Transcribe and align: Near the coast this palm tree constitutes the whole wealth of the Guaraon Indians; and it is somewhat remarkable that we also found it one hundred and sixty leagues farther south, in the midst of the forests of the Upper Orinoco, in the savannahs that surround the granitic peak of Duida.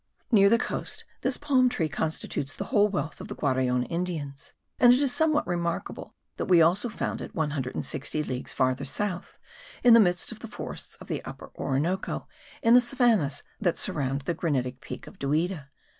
Near 0.31 0.49
the 0.49 0.57
coast 0.57 1.05
this 1.21 1.37
palm 1.37 1.69
tree 1.69 1.87
constitutes 1.87 2.55
the 2.55 2.63
whole 2.73 2.87
wealth 2.87 3.21
of 3.21 3.27
the 3.27 3.35
Guaraon 3.35 3.83
Indians; 3.83 4.53
and 4.79 4.91
it 4.91 4.99
is 4.99 5.13
somewhat 5.13 5.45
remarkable 5.45 6.15
that 6.37 6.45
we 6.47 6.59
also 6.59 6.89
found 6.89 7.21
it 7.21 7.35
one 7.35 7.51
hundred 7.51 7.75
and 7.75 7.85
sixty 7.85 8.23
leagues 8.23 8.51
farther 8.51 8.83
south, 8.83 9.37
in 9.83 9.93
the 9.93 9.99
midst 9.99 10.31
of 10.31 10.39
the 10.39 10.47
forests 10.47 10.95
of 10.95 11.07
the 11.07 11.23
Upper 11.23 11.51
Orinoco, 11.55 12.27
in 12.63 12.73
the 12.73 12.81
savannahs 12.81 13.43
that 13.59 13.77
surround 13.77 14.21
the 14.21 14.33
granitic 14.33 14.81
peak 14.81 15.05
of 15.05 15.19
Duida. 15.19 15.67